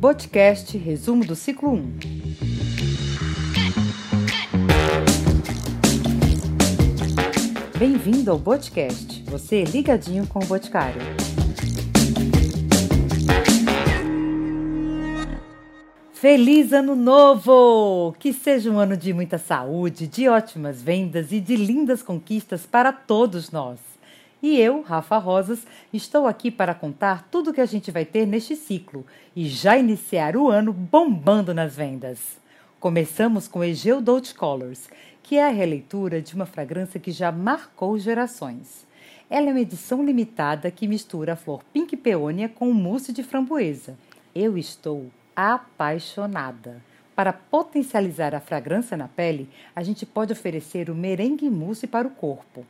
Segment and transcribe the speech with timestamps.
[0.00, 1.98] Podcast Resumo do Ciclo 1.
[7.78, 11.00] Bem-vindo ao Podcast, você ligadinho com o Boticário.
[16.12, 18.14] Feliz Ano Novo!
[18.18, 22.92] Que seja um ano de muita saúde, de ótimas vendas e de lindas conquistas para
[22.92, 23.95] todos nós.
[24.48, 28.54] E eu, Rafa Rosas, estou aqui para contar tudo que a gente vai ter neste
[28.54, 29.04] ciclo
[29.34, 32.38] e já iniciar o ano bombando nas vendas.
[32.78, 34.88] Começamos com Egeu Dolce Colors,
[35.20, 38.86] que é a releitura de uma fragrância que já marcou gerações.
[39.28, 43.98] Ela é uma edição limitada que mistura a flor pink peônia com mousse de framboesa.
[44.32, 46.80] Eu estou apaixonada.
[47.16, 52.12] Para potencializar a fragrância na pele, a gente pode oferecer o merengue mousse para o
[52.12, 52.64] corpo.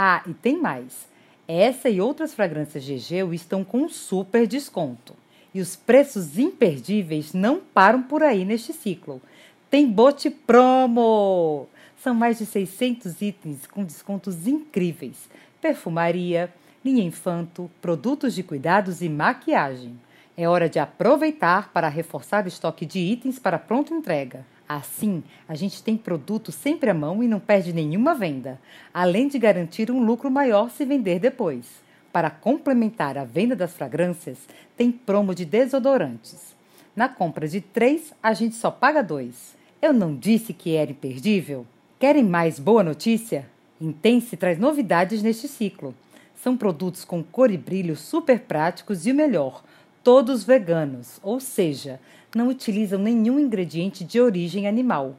[0.00, 1.08] Ah, e tem mais.
[1.48, 5.12] Essa e outras fragrâncias GG estão com super desconto.
[5.52, 9.20] E os preços imperdíveis não param por aí neste ciclo.
[9.68, 11.66] Tem bote promo!
[12.00, 15.28] São mais de 600 itens com descontos incríveis.
[15.60, 19.98] Perfumaria, linha infanto, produtos de cuidados e maquiagem.
[20.36, 24.46] É hora de aproveitar para reforçar o estoque de itens para pronta entrega.
[24.68, 28.60] Assim, a gente tem produto sempre à mão e não perde nenhuma venda,
[28.92, 31.64] além de garantir um lucro maior se vender depois.
[32.12, 34.38] Para complementar a venda das fragrâncias,
[34.76, 36.54] tem promo de desodorantes.
[36.94, 39.56] Na compra de três, a gente só paga dois.
[39.80, 41.66] Eu não disse que era imperdível?
[41.98, 43.48] Querem mais boa notícia?
[43.80, 45.94] Intense traz novidades neste ciclo.
[46.34, 49.62] São produtos com cor e brilho super práticos e o melhor,
[50.08, 52.00] todos veganos, ou seja,
[52.34, 55.14] não utilizam nenhum ingrediente de origem animal.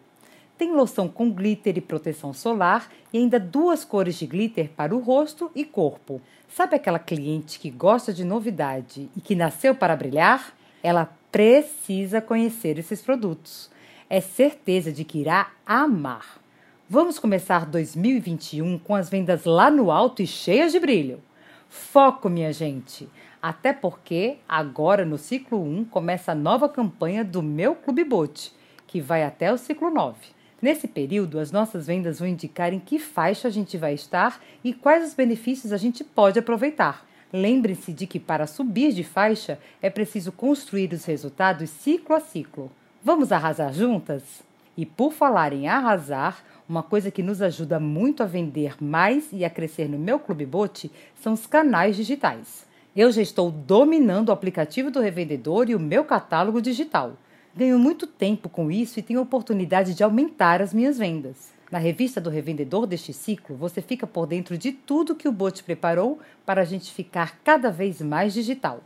[0.57, 4.99] Tem loção com glitter e proteção solar e ainda duas cores de glitter para o
[4.99, 6.19] rosto e corpo.
[6.47, 10.55] Sabe aquela cliente que gosta de novidade e que nasceu para brilhar?
[10.81, 13.69] Ela precisa conhecer esses produtos.
[14.09, 16.41] É certeza de que irá amar.
[16.89, 21.21] Vamos começar 2021 com as vendas lá no alto e cheias de brilho.
[21.69, 23.07] Foco, minha gente!
[23.41, 28.51] Até porque agora no ciclo 1 começa a nova campanha do meu Clube Bote,
[28.85, 30.17] que vai até o ciclo 9.
[30.61, 34.73] Nesse período, as nossas vendas vão indicar em que faixa a gente vai estar e
[34.73, 37.07] quais os benefícios a gente pode aproveitar.
[37.31, 42.69] Lembre-se de que para subir de faixa é preciso construir os resultados ciclo a ciclo.
[43.01, 44.43] Vamos arrasar juntas?
[44.75, 49.45] E por falar em arrasar, uma coisa que nos ajuda muito a vender mais e
[49.45, 52.67] a crescer no meu Clube Bote são os canais digitais.
[52.95, 57.13] Eu já estou dominando o aplicativo do revendedor e o meu catálogo digital.
[57.55, 61.51] Ganho muito tempo com isso e tenho a oportunidade de aumentar as minhas vendas.
[61.71, 65.63] Na revista do revendedor deste ciclo, você fica por dentro de tudo que o Bot
[65.63, 68.81] preparou para a gente ficar cada vez mais digital.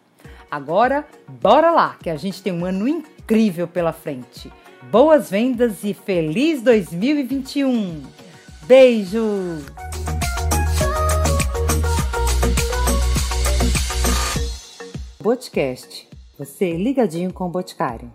[0.52, 1.08] Agora,
[1.42, 4.52] bora lá, que a gente tem um ano incrível pela frente.
[4.92, 8.04] Boas vendas e feliz 2021!
[8.68, 9.64] Beijo!
[15.24, 16.10] Boticast.
[16.38, 18.12] Você ligadinho com o Boticário.